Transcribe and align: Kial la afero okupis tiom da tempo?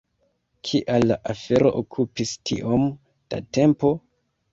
Kial 0.67 1.03
la 1.09 1.17
afero 1.33 1.71
okupis 1.81 2.31
tiom 2.51 2.87
da 3.35 3.41
tempo? 3.59 3.93